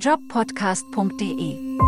[0.00, 1.78] jobpodcast.de.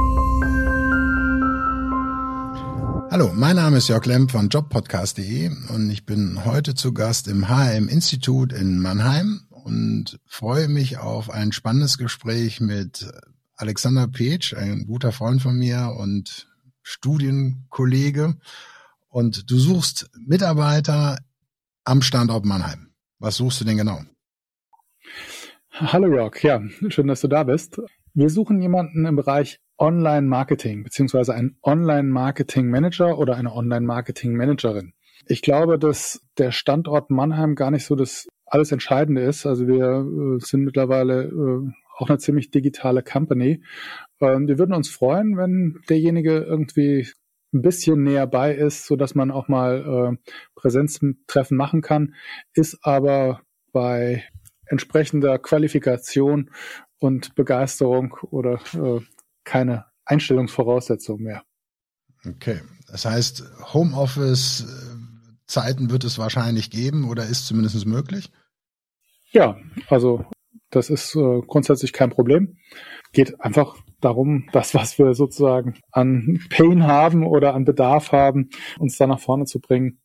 [3.10, 7.48] Hallo, mein Name ist Jörg Lemp von jobpodcast.de und ich bin heute zu Gast im
[7.48, 13.08] HM Institut in Mannheim und freue mich auf ein spannendes Gespräch mit
[13.56, 16.48] Alexander Petsch, ein guter Freund von mir und
[16.82, 18.36] Studienkollege.
[19.08, 21.18] Und du suchst Mitarbeiter
[21.84, 22.90] am Standort Mannheim.
[23.20, 24.00] Was suchst du denn genau?
[25.72, 27.80] Hallo Jörg, ja, schön, dass du da bist.
[28.14, 34.92] Wir suchen jemanden im Bereich Online-Marketing, beziehungsweise einen Online-Marketing-Manager oder eine Online-Marketing-Managerin.
[35.26, 39.46] Ich glaube, dass der Standort Mannheim gar nicht so das alles Entscheidende ist.
[39.46, 43.62] Also wir äh, sind mittlerweile äh, auch eine ziemlich digitale Company.
[44.20, 47.08] Ähm, wir würden uns freuen, wenn derjenige irgendwie
[47.52, 52.14] ein bisschen näher bei ist, so dass man auch mal äh, Präsenztreffen machen kann,
[52.54, 53.40] ist aber
[53.72, 54.24] bei
[54.66, 56.50] entsprechender Qualifikation
[57.00, 59.00] und Begeisterung oder äh,
[59.44, 61.42] keine Einstellungsvoraussetzung mehr.
[62.26, 68.30] Okay, das heißt, Homeoffice-Zeiten wird es wahrscheinlich geben oder ist zumindest möglich?
[69.32, 69.56] Ja,
[69.88, 70.26] also
[70.70, 72.58] das ist äh, grundsätzlich kein Problem.
[73.12, 78.96] Geht einfach darum, das, was wir sozusagen an Pain haben oder an Bedarf haben, uns
[78.96, 79.99] da nach vorne zu bringen.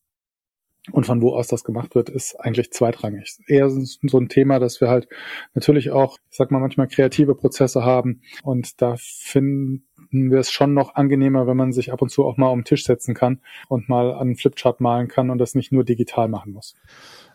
[0.91, 3.37] Und von wo aus das gemacht wird, ist eigentlich zweitrangig.
[3.47, 5.07] Eher so ein Thema, dass wir halt
[5.53, 8.21] natürlich auch, ich sag mal, manchmal kreative Prozesse haben.
[8.43, 12.37] Und da finden wir es schon noch angenehmer, wenn man sich ab und zu auch
[12.37, 15.55] mal um den Tisch setzen kann und mal an einen Flipchart malen kann und das
[15.55, 16.75] nicht nur digital machen muss.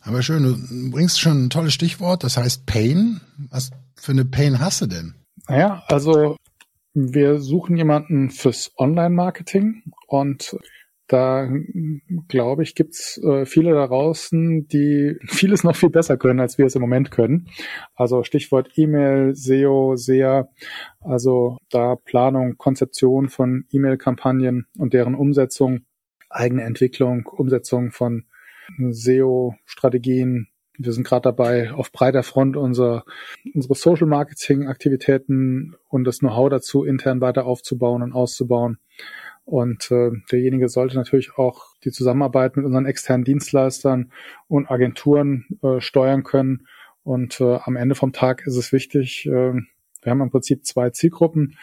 [0.02, 3.20] Aber schön, du bringst schon ein tolles Stichwort, das heißt Pain.
[3.50, 5.14] Was für eine Pain hast du denn?
[5.48, 6.36] Naja, also
[6.94, 10.56] wir suchen jemanden fürs Online-Marketing und
[11.10, 11.48] da
[12.28, 16.66] glaube ich, gibt's äh, viele da draußen, die vieles noch viel besser können, als wir
[16.66, 17.48] es im Moment können.
[17.96, 20.48] Also Stichwort E-Mail, SEO, SEA,
[21.00, 25.80] also da Planung, Konzeption von E-Mail-Kampagnen und deren Umsetzung,
[26.28, 28.26] eigene Entwicklung, Umsetzung von
[28.78, 30.46] SEO-Strategien.
[30.78, 33.04] Wir sind gerade dabei, auf breiter Front unser,
[33.52, 38.78] unsere Social-Marketing-Aktivitäten und das Know-how dazu intern weiter aufzubauen und auszubauen.
[39.44, 44.12] Und äh, derjenige sollte natürlich auch die Zusammenarbeit mit unseren externen Dienstleistern
[44.48, 46.66] und Agenturen äh, steuern können.
[47.02, 49.54] Und äh, am Ende vom Tag ist es wichtig, äh,
[50.02, 51.56] wir haben im Prinzip zwei Zielgruppen.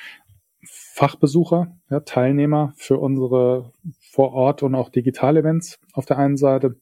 [0.69, 3.71] Fachbesucher, ja, Teilnehmer für unsere
[4.11, 6.75] vor Ort und auch Digital-Events auf der einen Seite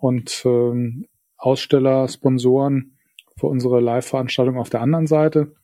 [0.00, 2.98] und ähm, Aussteller, Sponsoren
[3.36, 5.54] für unsere Live-Veranstaltung auf der anderen Seite.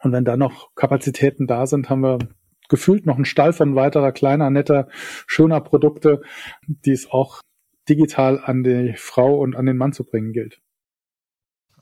[0.00, 2.18] Und wenn da noch Kapazitäten da sind, haben wir
[2.68, 4.88] gefühlt noch einen Stall von weiterer kleiner, netter,
[5.26, 6.22] schöner Produkte,
[6.66, 7.40] die es auch
[7.88, 10.60] digital an die Frau und an den Mann zu bringen gilt.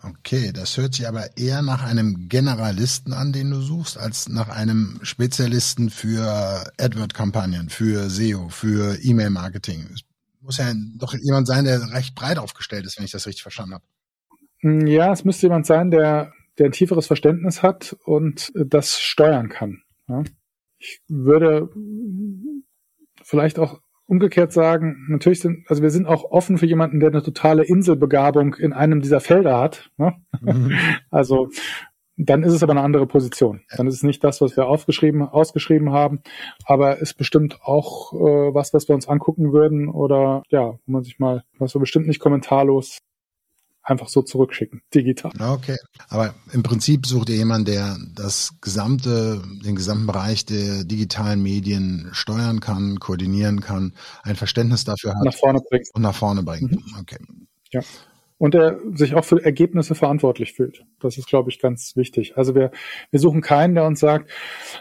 [0.03, 4.49] Okay, das hört sich aber eher nach einem Generalisten an, den du suchst, als nach
[4.49, 9.89] einem Spezialisten für AdWord-Kampagnen, für SEO, für E-Mail-Marketing.
[9.93, 10.01] Es
[10.41, 13.75] muss ja doch jemand sein, der recht breit aufgestellt ist, wenn ich das richtig verstanden
[13.75, 13.85] habe.
[14.61, 19.51] Hm, ja, es müsste jemand sein, der, der ein tieferes Verständnis hat und das steuern
[19.51, 19.83] kann.
[20.09, 20.23] Ja.
[20.81, 21.69] Ich würde
[23.23, 27.23] vielleicht auch umgekehrt sagen, natürlich sind, also wir sind auch offen für jemanden, der eine
[27.23, 29.91] totale Inselbegabung in einem dieser Felder hat.
[29.99, 30.15] Ne?
[30.41, 30.73] Mhm.
[31.11, 31.49] Also
[32.17, 33.63] dann ist es aber eine andere Position.
[33.77, 36.21] Dann ist es nicht das, was wir aufgeschrieben, ausgeschrieben haben,
[36.65, 41.03] aber ist bestimmt auch äh, was, was wir uns angucken würden oder ja, wo man
[41.03, 42.99] sich mal, was wir bestimmt nicht kommentarlos
[43.83, 45.33] einfach so zurückschicken, digital.
[45.41, 45.77] Okay,
[46.09, 52.09] aber im Prinzip sucht ihr jemanden, der das gesamte, den gesamten Bereich der digitalen Medien
[52.13, 55.25] steuern kann, koordinieren kann, ein Verständnis dafür hat.
[55.25, 55.89] Nach vorne bringt.
[55.95, 56.73] Und nach vorne bringt.
[56.73, 56.83] Mhm.
[57.01, 57.19] Okay.
[57.71, 57.81] Ja.
[58.39, 60.85] Und der sich auch für Ergebnisse verantwortlich fühlt.
[61.01, 62.39] Das ist, glaube ich, ganz wichtig.
[62.39, 62.71] Also wir,
[63.11, 64.31] wir suchen keinen, der uns sagt,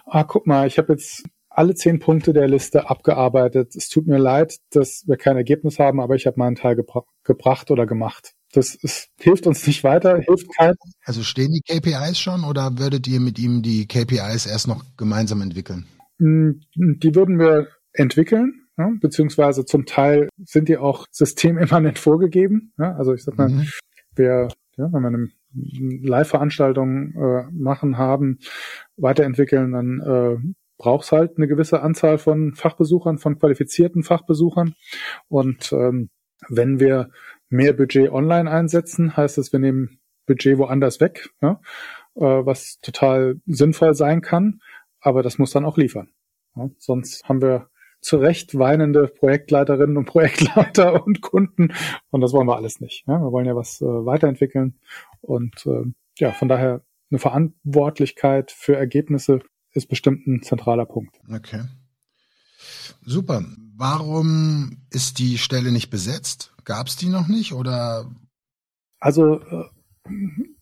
[0.06, 3.76] ah, guck mal, ich habe jetzt alle zehn Punkte der Liste abgearbeitet.
[3.76, 7.04] Es tut mir leid, dass wir kein Ergebnis haben, aber ich habe meinen Teil gebra
[7.26, 8.34] gebracht oder gemacht.
[8.52, 10.76] Das ist, hilft uns nicht weiter, hilft keinem.
[11.04, 15.42] Also stehen die KPIs schon oder würdet ihr mit ihm die KPIs erst noch gemeinsam
[15.42, 15.86] entwickeln?
[16.18, 22.74] Hm, die würden wir entwickeln, ja, beziehungsweise zum Teil sind die auch systemimmanent vorgegeben.
[22.78, 23.68] Ja, also ich sag mal, mhm.
[24.16, 24.48] wir,
[24.78, 28.40] ja, wenn wir eine Live-Veranstaltung äh, machen, haben,
[28.98, 30.38] weiterentwickeln, dann äh,
[30.78, 34.76] braucht es halt eine gewisse Anzahl von Fachbesuchern, von qualifizierten Fachbesuchern.
[35.28, 36.10] Und ähm,
[36.48, 37.10] wenn wir
[37.50, 41.60] mehr Budget online einsetzen, heißt das, wir nehmen Budget woanders weg, ja,
[42.16, 44.62] äh, was total sinnvoll sein kann,
[45.02, 46.10] aber das muss dann auch liefern.
[46.56, 47.70] Ja, sonst haben wir
[48.02, 51.74] zu Recht weinende Projektleiterinnen und Projektleiter und Kunden
[52.12, 53.06] und das wollen wir alles nicht.
[53.08, 53.20] Ja.
[53.20, 54.80] Wir wollen ja was äh, weiterentwickeln
[55.22, 55.84] und äh,
[56.18, 59.40] ja, von daher eine Verantwortlichkeit für Ergebnisse
[59.72, 61.20] ist bestimmt ein zentraler Punkt.
[61.32, 61.64] Okay.
[63.06, 63.44] Super.
[63.76, 66.54] Warum ist die Stelle nicht besetzt?
[66.70, 68.06] Gab es die noch nicht oder?
[69.00, 69.66] Also äh,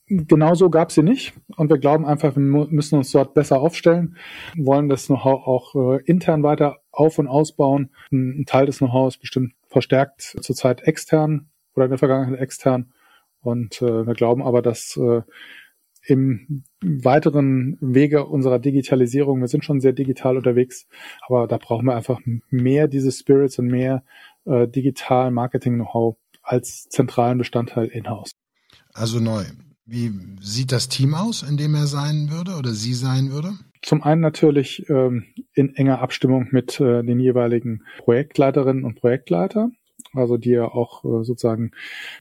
[0.07, 4.15] genauso gab es sie nicht und wir glauben einfach, wir müssen uns dort besser aufstellen,
[4.55, 7.89] wollen das Know-how auch äh, intern weiter auf- und ausbauen.
[8.09, 12.93] Ein, Teil des Know-how ist bestimmt verstärkt zurzeit extern oder in der Vergangenheit extern
[13.41, 14.97] und äh, wir glauben aber, dass
[16.07, 20.87] im weiteren Wege unserer Digitalisierung, wir sind schon sehr digital unterwegs,
[21.27, 24.03] aber da brauchen wir einfach mehr diese Spirits und mehr
[24.47, 28.31] äh, digital Marketing-Know-how als zentralen Bestandteil in-house.
[28.93, 29.43] Also neu.
[29.85, 30.11] Wie
[30.41, 33.53] sieht das Team aus, in dem er sein würde oder sie sein würde?
[33.81, 39.69] Zum einen natürlich ähm, in enger Abstimmung mit äh, den jeweiligen Projektleiterinnen und Projektleiter
[40.13, 41.71] also die ja auch äh, sozusagen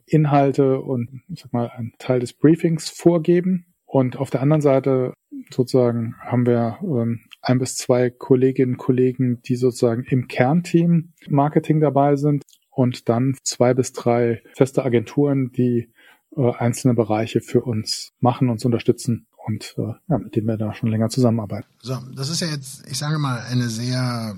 [0.06, 3.66] Inhalte und ich sag mal einen Teil des Briefings vorgeben.
[3.84, 5.14] Und auf der anderen Seite
[5.50, 11.80] sozusagen haben wir ähm, ein bis zwei Kolleginnen und Kollegen, die sozusagen im Kernteam Marketing
[11.80, 15.92] dabei sind und dann zwei bis drei feste Agenturen, die
[16.36, 20.74] äh, einzelne Bereiche für uns machen, uns unterstützen und äh, ja, mit denen wir da
[20.74, 21.68] schon länger zusammenarbeiten.
[21.80, 24.34] So, das ist ja jetzt, ich sage mal, eine sehr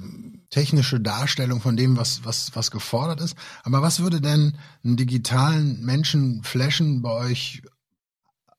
[0.50, 3.37] technische Darstellung von dem, was, was, was gefordert ist.
[3.62, 4.52] Aber was würde denn
[4.84, 7.62] einen digitalen Menschen flashen bei euch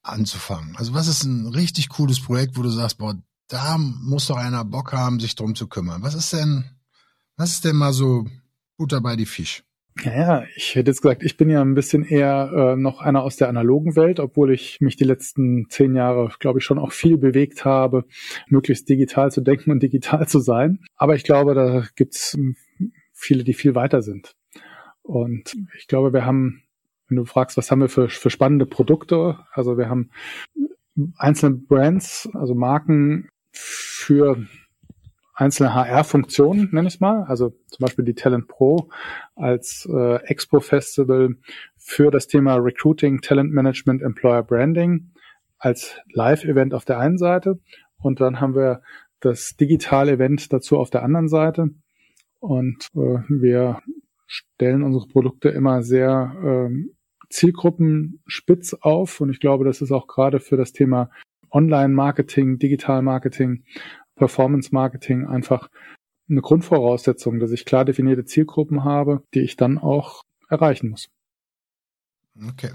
[0.01, 0.75] anzufangen?
[0.75, 3.15] Also was ist ein richtig cooles Projekt, wo du sagst, boah,
[3.49, 6.01] da muss doch einer Bock haben, sich drum zu kümmern.
[6.01, 6.63] Was ist denn,
[7.35, 8.25] was ist denn mal so
[8.77, 9.63] Butter bei die Fisch?
[10.05, 13.35] Naja, ich hätte jetzt gesagt, ich bin ja ein bisschen eher äh, noch einer aus
[13.35, 17.17] der analogen Welt, obwohl ich mich die letzten zehn Jahre, glaube ich, schon auch viel
[17.17, 18.05] bewegt habe,
[18.47, 20.79] möglichst digital zu denken und digital zu sein.
[20.95, 22.37] Aber ich glaube, da gibt's
[23.11, 24.35] viele, die viel weiter sind.
[25.01, 26.61] Und ich glaube, wir haben,
[27.07, 29.39] wenn du fragst, was haben wir für, für spannende Produkte?
[29.51, 30.11] Also wir haben
[31.17, 34.45] einzelne Brands, also Marken für
[35.33, 37.23] einzelne HR-Funktionen, nenne ich es mal.
[37.23, 38.89] Also zum Beispiel die Talent Pro
[39.35, 41.35] als äh, Expo-Festival
[41.77, 45.11] für das Thema Recruiting, Talent Management, Employer Branding
[45.57, 47.59] als Live-Event auf der einen Seite.
[47.97, 48.81] Und dann haben wir
[49.21, 51.69] das digitale Event dazu auf der anderen Seite.
[52.39, 53.81] Und äh, wir
[54.27, 56.89] stellen unsere Produkte immer sehr äh,
[57.29, 59.21] zielgruppenspitz auf.
[59.21, 61.09] Und ich glaube, das ist auch gerade für das Thema
[61.51, 63.63] Online-Marketing, Digital-Marketing
[64.15, 65.69] Performance Marketing einfach
[66.29, 71.09] eine Grundvoraussetzung, dass ich klar definierte Zielgruppen habe, die ich dann auch erreichen muss.
[72.47, 72.71] Okay.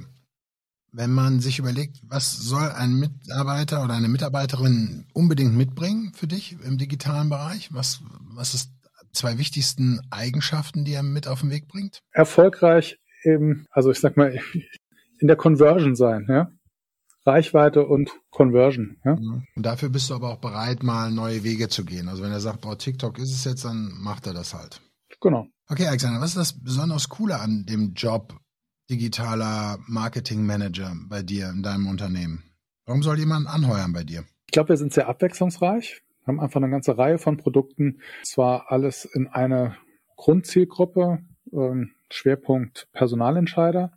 [0.90, 6.56] Wenn man sich überlegt, was soll ein Mitarbeiter oder eine Mitarbeiterin unbedingt mitbringen für dich
[6.64, 7.68] im digitalen Bereich?
[7.72, 8.02] Was,
[8.34, 8.70] was ist
[9.12, 12.00] zwei wichtigsten Eigenschaften, die er mit auf den Weg bringt?
[12.12, 14.38] Erfolgreich eben, also ich sag mal,
[15.18, 16.50] in der Conversion sein, ja.
[17.26, 18.98] Reichweite und Conversion.
[19.04, 19.12] Ja?
[19.12, 22.08] Und dafür bist du aber auch bereit, mal neue Wege zu gehen.
[22.08, 24.80] Also wenn er sagt, boah, TikTok ist es jetzt, dann macht er das halt.
[25.20, 25.46] Genau.
[25.68, 28.38] Okay, Alexander, was ist das besonders Coole an dem Job
[28.90, 32.44] digitaler Marketing Manager bei dir in deinem Unternehmen?
[32.84, 34.24] Warum soll jemand anheuern bei dir?
[34.46, 38.70] Ich glaube, wir sind sehr abwechslungsreich, Wir haben einfach eine ganze Reihe von Produkten, zwar
[38.70, 39.76] alles in eine
[40.16, 41.20] Grundzielgruppe,
[41.52, 43.92] ähm, Schwerpunkt Personalentscheider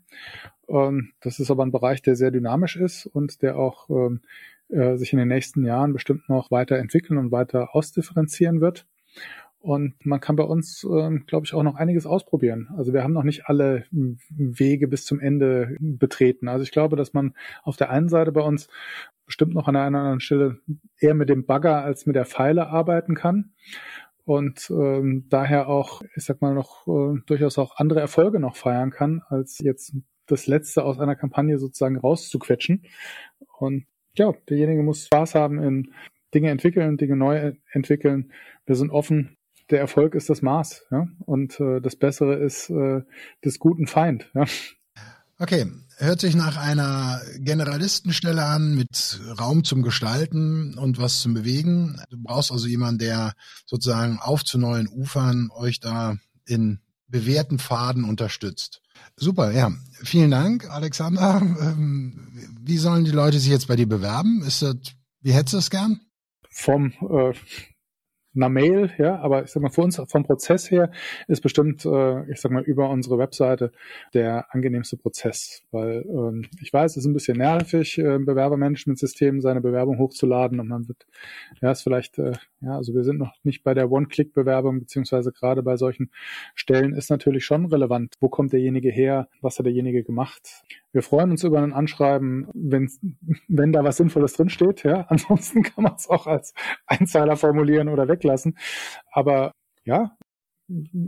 [0.67, 4.21] das ist aber ein Bereich, der sehr dynamisch ist und der auch ähm,
[4.69, 8.85] äh, sich in den nächsten Jahren bestimmt noch weiterentwickeln und weiter ausdifferenzieren wird.
[9.59, 12.69] Und man kann bei uns, ähm, glaube ich, auch noch einiges ausprobieren.
[12.77, 16.47] Also wir haben noch nicht alle Wege bis zum Ende betreten.
[16.47, 17.33] Also ich glaube, dass man
[17.63, 18.67] auf der einen Seite bei uns
[19.25, 20.59] bestimmt noch an einer anderen Stelle
[20.99, 23.53] eher mit dem Bagger als mit der Pfeile arbeiten kann
[24.27, 28.91] und ähm, daher auch, ich sag mal, noch äh, durchaus auch andere Erfolge noch feiern
[28.91, 29.95] kann, als jetzt
[30.27, 32.83] das Letzte aus einer Kampagne sozusagen rauszuquetschen.
[33.59, 35.91] Und ja, derjenige muss Spaß haben in
[36.33, 38.31] Dinge entwickeln, Dinge neu entwickeln.
[38.65, 39.37] Wir sind offen.
[39.69, 41.07] Der Erfolg ist das Maß, ja.
[41.25, 43.01] Und äh, das Bessere ist äh,
[43.43, 44.45] des guten Feind, ja.
[45.39, 45.67] Okay,
[45.97, 52.01] hört sich nach einer Generalistenstelle an mit Raum zum Gestalten und was zum Bewegen.
[52.09, 53.33] Du brauchst also jemanden, der
[53.67, 56.17] sozusagen auf zu neuen Ufern euch da
[56.47, 58.81] in bewährten Pfaden unterstützt.
[59.15, 59.71] Super, ja.
[60.03, 61.41] Vielen Dank, Alexander.
[61.41, 62.27] Ähm,
[62.61, 64.43] wie sollen die Leute sich jetzt bei dir bewerben?
[64.45, 64.75] Ist das,
[65.21, 66.01] wie hättest du es gern?
[66.49, 67.33] Vom äh,
[68.37, 70.91] einer Mail, ja, aber ich sag mal, für uns vom Prozess her
[71.27, 73.71] ist bestimmt, äh, ich sag mal, über unsere Webseite
[74.13, 79.61] der angenehmste Prozess, weil ähm, ich weiß, es ist ein bisschen nervig, äh, Bewerbermanagementsystem seine
[79.61, 81.05] Bewerbung hochzuladen und man wird,
[81.61, 85.63] ja, ist vielleicht, äh, ja, also wir sind noch nicht bei der One-Click-Bewerbung, beziehungsweise gerade
[85.63, 86.09] bei solchen
[86.55, 90.63] Stellen ist natürlich schon relevant, wo kommt derjenige her, was hat derjenige gemacht.
[90.93, 92.89] Wir freuen uns über ein Anschreiben, wenn,
[93.47, 96.53] wenn da was Sinnvolles drinsteht, ja, ansonsten kann man es auch als
[96.87, 98.57] Einzeiler formulieren oder weglassen.
[99.11, 99.53] Aber
[99.85, 100.15] ja,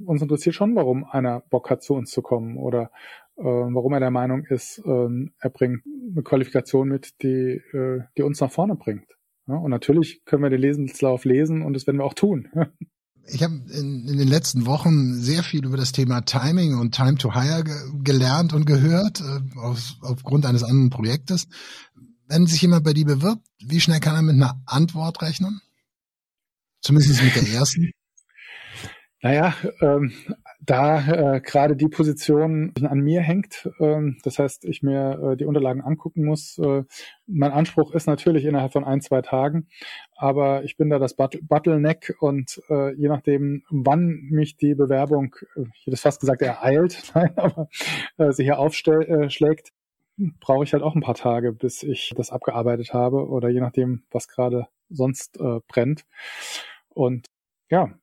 [0.06, 2.92] uns interessiert schon, warum einer Bock hat, zu uns zu kommen oder
[3.38, 8.24] äh, warum er der Meinung ist, äh, er bringt eine Qualifikation mit, die, äh, die
[8.24, 9.18] uns nach vorne bringt.
[9.48, 12.48] Ja, und natürlich können wir den Lebenslauf lesen und das werden wir auch tun.
[13.32, 17.14] Ich habe in, in, den letzten Wochen sehr viel über das Thema Timing und Time
[17.14, 21.48] to Hire ge gelernt und gehört, äh, auf, aufgrund eines anderen Projektes.
[22.28, 25.62] Wenn sich jemand bei dir bewirbt, wie schnell kann er mit einer Antwort rechnen?
[26.82, 27.92] Zumindest mit der ersten.
[29.22, 30.14] Naja, ähm,
[30.62, 35.44] da äh, gerade die Position an mir hängt, ähm, das heißt, ich mir äh, die
[35.44, 36.58] Unterlagen angucken muss.
[36.58, 36.84] Äh,
[37.28, 39.68] mein Anspruch ist natürlich innerhalb von ein, zwei Tagen,
[40.16, 45.36] aber ich bin da das Bottleneck und äh, je nachdem, wann mich die Bewerbung,
[45.74, 47.68] ich hätte fast gesagt, ereilt, aber
[48.18, 52.32] äh, sich hier aufschlägt, äh, brauche ich halt auch ein paar Tage, bis ich das
[52.32, 56.06] abgearbeitet habe oder je nachdem, was gerade sonst äh, brennt.
[56.90, 57.28] Und
[57.70, 57.94] ja,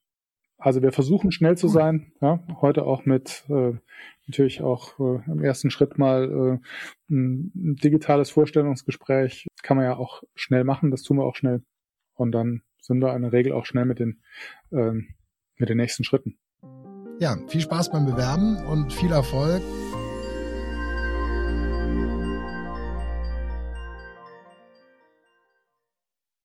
[0.59, 3.75] also wir versuchen schnell zu sein, ja, heute auch mit äh,
[4.27, 6.61] natürlich auch äh, im ersten Schritt mal
[7.11, 7.53] äh, ein
[7.83, 11.63] digitales Vorstellungsgespräch kann man ja auch schnell machen, das tun wir auch schnell
[12.15, 14.23] und dann sind wir in der Regel auch schnell mit den
[14.71, 14.93] äh,
[15.59, 16.39] mit den nächsten Schritten.
[17.19, 19.63] Ja, viel Spaß beim Bewerben und viel Erfolg